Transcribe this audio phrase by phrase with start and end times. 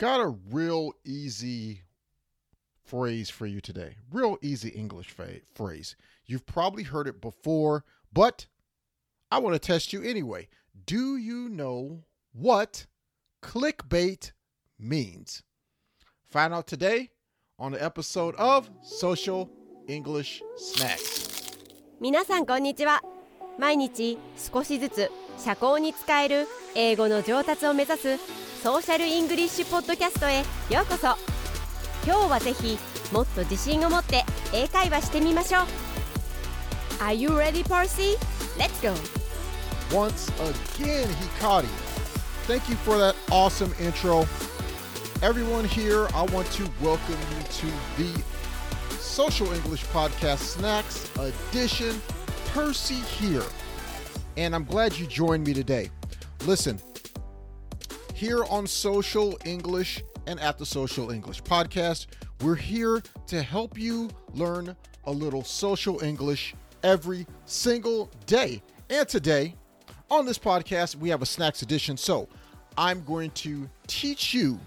[0.00, 1.82] got a real easy
[2.84, 3.96] phrase for you today.
[4.10, 5.14] Real easy English
[5.54, 5.96] phrase.
[6.24, 8.46] You've probably heard it before, but
[9.30, 10.48] I want to test you anyway.
[10.86, 12.86] Do you know what
[13.42, 14.32] clickbait
[14.78, 15.42] means?
[16.24, 17.10] Find out today
[17.58, 19.50] on the episode of Social
[19.88, 21.24] English Snacks.
[21.98, 23.02] 皆さんこんにちは。
[23.58, 28.18] 毎日少しずつ社交に使える英語の上達を目指す
[28.61, 30.37] ソーシャルイングリッシュポッドキャストへ
[30.69, 31.17] ようこそ
[32.05, 32.77] 今日はぜひ
[33.11, 35.65] もっと自信を持って英会話してみましょう
[37.01, 38.19] Are you ready, Percy?
[38.59, 38.93] Let's go!
[39.91, 40.31] Once
[40.77, 41.07] again,
[41.39, 41.65] Hikari.
[42.45, 44.27] Thank you for that awesome intro.
[45.23, 48.23] Everyone here, I want to welcome you to the
[48.99, 51.99] Social English Podcast Snacks Edition.
[52.53, 53.43] Percy here,
[54.37, 55.89] and I'm glad you joined me today.
[56.45, 56.79] Listen,
[58.21, 62.05] here on Social English and at the Social English Podcast,
[62.43, 68.61] we're here to help you learn a little social English every single day.
[68.91, 69.55] And today,
[70.11, 71.97] on this podcast, we have a snacks edition.
[71.97, 72.27] So
[72.77, 74.59] I'm going to teach you,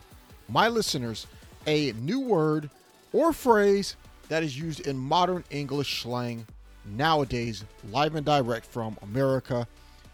[0.48, 1.28] my listeners,
[1.68, 2.68] a new word
[3.12, 3.94] or phrase
[4.30, 6.44] that is used in modern English slang
[6.84, 9.64] nowadays, live and direct from America,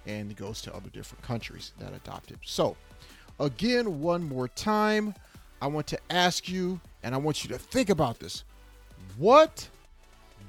[0.04, 2.38] and goes to other different countries that adopt it.
[2.42, 2.77] So,
[3.41, 5.14] again, one more time,
[5.60, 8.44] I want to ask you, and I want you to think about this.
[9.19, 9.69] What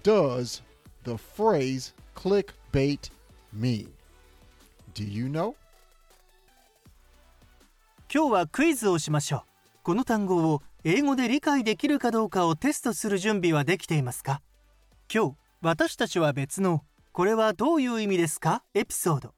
[0.03, 0.61] does
[1.03, 3.09] the phrase clickbait
[3.52, 3.88] mean?
[4.94, 5.56] Do you know?
[8.14, 9.42] 今日はクイズをしましょう。
[9.83, 14.42] この単語を英語で理解できるかどうかをテストする準備はできていますか
[15.14, 16.83] 今日私たちは別の
[17.14, 19.33] これはどういう意味ですかエピソード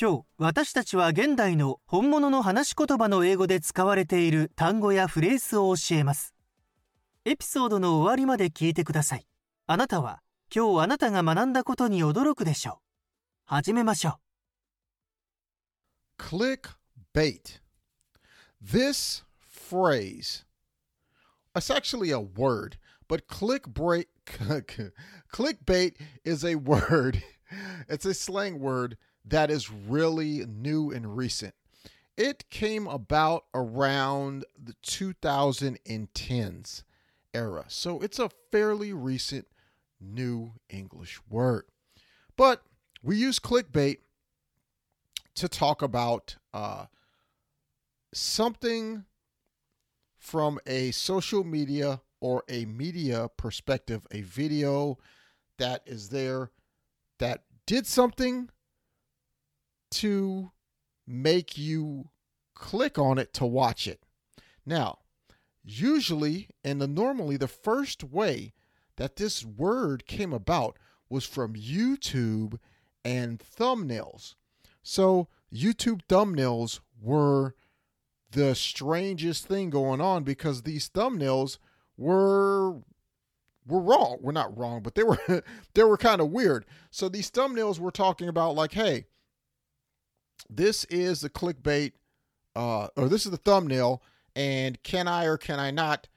[0.00, 6.34] 今日私たちは現代の本物の話し言葉の英語で使われている単語やフレーズを教えます。
[7.24, 9.26] エピソードの終わりまで聞いてください。
[9.68, 10.20] あなたは
[10.52, 12.74] 今日あなたが学んだことに驚くでしょう。
[13.44, 14.18] 始めましょ
[16.18, 16.22] う。
[16.22, 17.60] Clickbait.
[18.60, 20.44] This phrase.
[21.54, 24.06] It's actually a word but clickbait
[25.32, 27.22] clickbait is a word.
[27.88, 31.54] It's a slang word that is really new and recent.
[32.16, 36.82] It came about around the 2010s
[37.32, 37.64] era.
[37.68, 39.46] So it's a fairly recent
[40.00, 41.64] new English word.
[42.36, 42.62] But
[43.02, 43.98] we use clickbait
[45.34, 46.86] to talk about uh,
[48.12, 49.04] something
[50.16, 54.98] from a social media or a media perspective, a video
[55.58, 56.50] that is there
[57.18, 58.48] that did something
[59.94, 60.50] to
[61.06, 62.08] make you
[62.54, 64.00] click on it to watch it.
[64.64, 64.98] Now,
[65.62, 68.52] usually and the normally the first way
[68.96, 70.78] that this word came about
[71.08, 72.58] was from YouTube
[73.04, 74.34] and thumbnails.
[74.82, 77.54] So, YouTube thumbnails were
[78.30, 81.58] the strangest thing going on because these thumbnails
[81.96, 82.72] were
[83.66, 84.18] were wrong.
[84.20, 85.18] We're not wrong, but they were
[85.74, 86.66] they were kind of weird.
[86.90, 89.06] So these thumbnails were talking about like, hey,
[90.48, 91.92] this is the clickbait,
[92.54, 94.02] uh, or this is the thumbnail,
[94.36, 96.08] and can I or can I not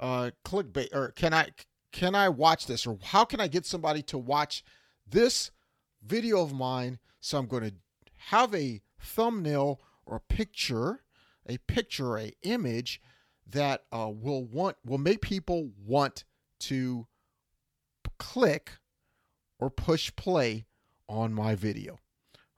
[0.00, 1.48] uh, clickbait, or can I
[1.92, 4.64] can I watch this, or how can I get somebody to watch
[5.08, 5.50] this
[6.02, 6.98] video of mine?
[7.20, 7.74] So I'm going to
[8.28, 11.02] have a thumbnail or a picture,
[11.46, 13.00] a picture, a image
[13.46, 16.24] that uh, will want will make people want
[16.58, 17.06] to
[18.18, 18.72] click
[19.58, 20.66] or push play
[21.08, 21.98] on my video.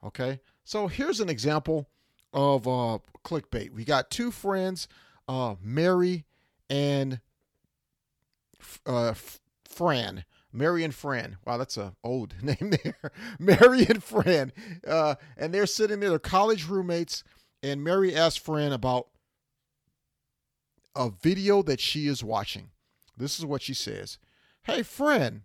[0.03, 1.87] Okay, so here's an example
[2.33, 3.71] of uh, clickbait.
[3.71, 4.89] We got two friends,
[5.25, 6.25] uh, Mary
[6.69, 7.21] and
[8.85, 9.13] uh,
[9.63, 10.25] Fran.
[10.51, 11.37] Mary and Fran.
[11.45, 13.11] Wow, that's a old name there.
[13.39, 14.51] Mary and Fran.
[14.85, 17.23] Uh, and they're sitting there, they're college roommates,
[17.63, 19.07] and Mary asked Fran about
[20.97, 22.71] a video that she is watching.
[23.15, 24.17] This is what she says.
[24.63, 25.43] Hey, Fran.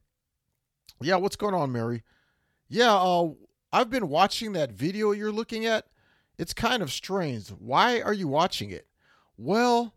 [1.00, 2.02] Yeah, what's going on, Mary?
[2.68, 3.28] Yeah, uh,
[3.72, 5.86] I've been watching that video you're looking at.
[6.38, 7.48] It's kind of strange.
[7.48, 8.86] Why are you watching it?
[9.36, 9.94] Well,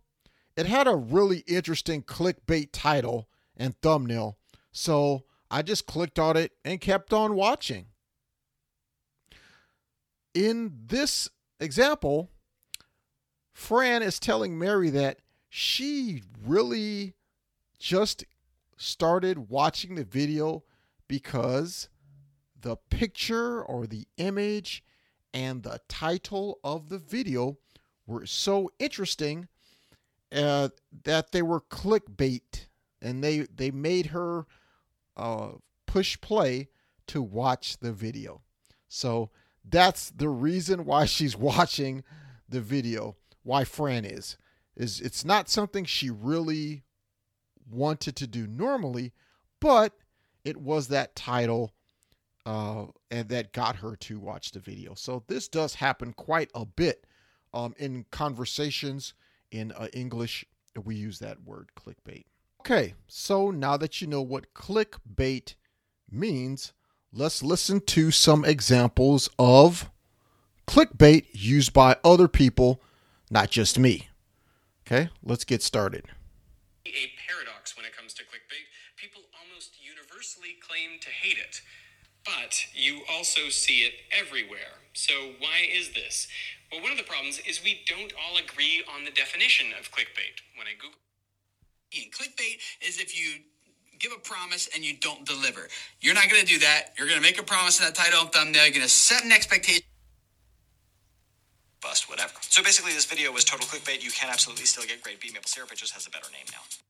[0.56, 3.27] it had a really interesting clickbait title
[3.57, 4.38] and thumbnail,
[4.72, 7.88] so I just clicked on it and kept on watching.
[10.33, 11.30] In this
[11.60, 12.30] example,
[13.54, 15.19] Fran is telling Mary that
[15.50, 17.13] she really
[17.80, 18.25] just
[18.77, 20.63] started watching the video
[21.07, 21.88] because
[22.65, 24.83] the picture or the image
[25.35, 27.59] and the title of the video
[28.07, 29.47] were so interesting
[30.35, 30.69] uh,
[31.03, 32.65] that they were clickbait,
[33.03, 34.47] and they they made her
[35.15, 35.50] uh,
[35.85, 36.67] push play
[37.06, 38.41] to watch the video.
[38.88, 39.29] So
[39.63, 42.03] that's the reason why she's watching
[42.50, 43.15] the video.
[43.44, 44.38] Why Fran is
[44.75, 46.81] is it's not something she really
[47.69, 49.13] wanted to do normally,
[49.59, 49.94] but
[50.44, 51.75] it was that title
[52.45, 54.94] uh, and that got her to watch the video.
[54.94, 57.06] So this does happen quite a bit
[57.53, 59.13] um, in conversations
[59.51, 60.45] in uh, English.
[60.83, 62.25] We use that word clickbait.
[62.62, 65.56] Okay, so now that you know what clickbait
[66.12, 66.74] means,
[67.13, 69.89] let's listen to some examples of
[70.68, 72.81] clickbait used by other people,
[73.30, 74.09] not just me.
[74.86, 76.06] Okay, let's get started.
[76.86, 78.65] A paradox when it comes to clickbait.
[78.98, 81.62] People almost universally claim to hate it,
[82.25, 84.81] but you also see it everywhere.
[84.94, 86.27] So, why is this?
[86.72, 90.42] Well, one of the problems is we don't all agree on the definition of clickbait.
[90.57, 91.00] When I Google
[91.94, 93.42] clickbait is if you
[94.00, 95.69] give a promise and you don't deliver.
[96.01, 96.94] You're not going to do that.
[96.98, 98.63] You're going to make a promise in that title and thumbnail.
[98.66, 99.83] You're going to set an expectation.
[101.81, 102.33] bust, whatever.
[102.42, 104.04] So basically, this video was total clickbait.
[104.04, 105.72] You can absolutely still get Grade B maple syrup.
[105.72, 106.84] It just has a better name now.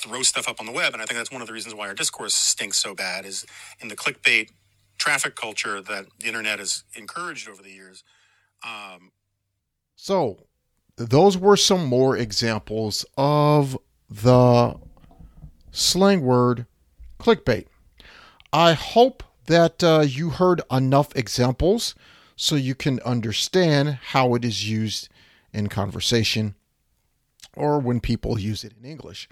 [0.00, 1.88] Throw stuff up on the web, and I think that's one of the reasons why
[1.88, 3.24] our discourse stinks so bad.
[3.24, 3.46] Is
[3.80, 4.50] in the clickbait
[4.98, 8.04] traffic culture that the internet has encouraged over the years.
[8.62, 9.12] Um,
[9.96, 10.46] So,
[10.96, 13.78] those were some more examples of
[14.10, 14.76] the
[15.70, 16.66] slang word
[17.18, 17.66] clickbait.
[18.52, 21.94] I hope that uh, you heard enough examples
[22.36, 25.08] so you can understand how it is used
[25.52, 26.54] in conversation
[27.56, 29.28] or when people use it in English.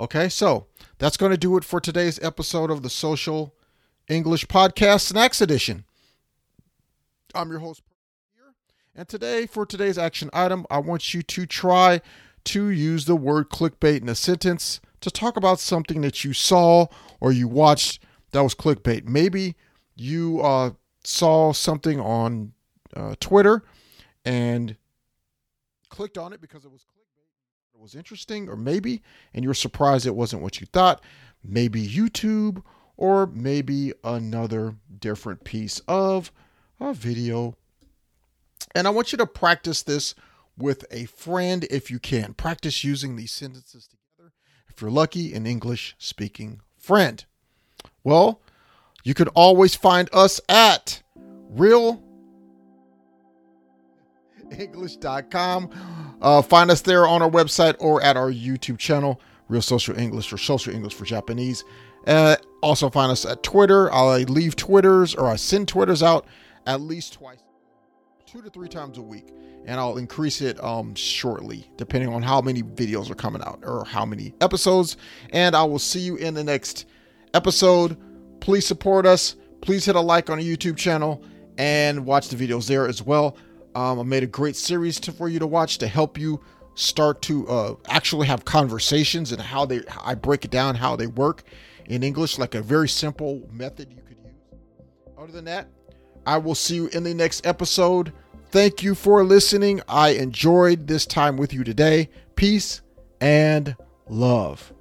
[0.00, 0.66] Okay, so
[0.96, 3.54] that's going to do it for today's episode of the Social
[4.08, 5.84] English Podcast Snacks Edition.
[7.34, 7.82] I'm your host,
[8.34, 8.54] here,
[8.96, 12.00] and today, for today's action item, I want you to try
[12.44, 16.86] to use the word clickbait in a sentence to talk about something that you saw
[17.20, 19.04] or you watched that was clickbait.
[19.04, 19.54] Maybe
[19.96, 20.70] you uh,
[21.04, 22.54] saw something on
[22.96, 23.64] uh, Twitter
[24.24, 24.78] and
[25.90, 26.86] clicked on it because it was
[27.80, 29.00] it was interesting, or maybe,
[29.32, 31.02] and you were surprised it wasn't what you thought.
[31.42, 32.62] Maybe YouTube,
[32.98, 36.30] or maybe another different piece of
[36.78, 37.56] a video.
[38.74, 40.14] And I want you to practice this
[40.58, 42.34] with a friend if you can.
[42.34, 44.34] Practice using these sentences together.
[44.68, 47.24] If you're lucky, an English speaking friend.
[48.04, 48.42] Well,
[49.04, 52.02] you can always find us at real
[54.50, 55.70] english.com.
[56.20, 60.32] Uh, find us there on our website or at our YouTube channel, Real Social English
[60.32, 61.64] or Social English for Japanese.
[62.06, 63.92] Uh, also find us at Twitter.
[63.92, 66.26] I leave Twitters or I send Twitters out
[66.66, 67.38] at least twice,
[68.26, 69.28] two to three times a week,
[69.66, 73.84] and I'll increase it um, shortly, depending on how many videos are coming out or
[73.84, 74.96] how many episodes.
[75.30, 76.86] And I will see you in the next
[77.34, 77.96] episode.
[78.40, 79.36] Please support us.
[79.60, 81.22] Please hit a like on the YouTube channel
[81.58, 83.36] and watch the videos there as well.
[83.75, 86.41] Um, I made a great series to, for you to watch to help you
[86.75, 91.07] start to uh, actually have conversations and how they I break it down how they
[91.07, 91.43] work
[91.85, 94.33] in English, like a very simple method you could use.
[95.17, 95.67] Other than that,
[96.25, 98.11] I will see you in the next episode.
[98.49, 99.81] Thank you for listening.
[99.87, 102.09] I enjoyed this time with you today.
[102.35, 102.81] Peace
[103.21, 103.75] and
[104.09, 104.73] love.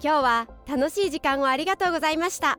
[0.00, 2.56] 今日は楽しい時間をありがとうございました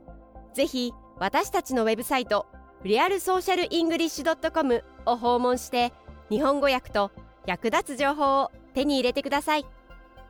[0.54, 2.48] ぜひ私たちのウェブサイト
[2.85, 5.93] リアルソーシャルイングリッシュ .com を訪問して
[6.31, 7.11] 日本語訳と
[7.47, 9.67] 役立つ情報を手に入れてください。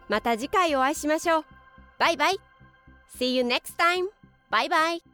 [0.08, 1.44] また次回お会いしましょう。
[1.99, 2.38] バイバイ。
[3.18, 4.06] See you next time!
[4.50, 5.13] バイバイ。